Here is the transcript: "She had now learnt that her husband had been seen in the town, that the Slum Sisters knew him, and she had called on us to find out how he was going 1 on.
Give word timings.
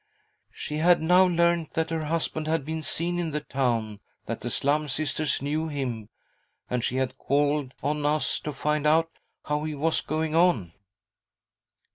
"She 0.51 0.77
had 0.77 0.99
now 0.99 1.25
learnt 1.27 1.75
that 1.75 1.91
her 1.91 2.05
husband 2.05 2.47
had 2.47 2.65
been 2.65 2.81
seen 2.81 3.19
in 3.19 3.29
the 3.29 3.39
town, 3.41 3.99
that 4.25 4.41
the 4.41 4.49
Slum 4.49 4.87
Sisters 4.87 5.43
knew 5.43 5.67
him, 5.67 6.09
and 6.71 6.83
she 6.83 6.95
had 6.95 7.19
called 7.19 7.75
on 7.83 8.03
us 8.03 8.39
to 8.39 8.51
find 8.51 8.87
out 8.87 9.19
how 9.45 9.63
he 9.63 9.75
was 9.75 10.01
going 10.01 10.31
1 10.31 10.41
on. 10.41 10.73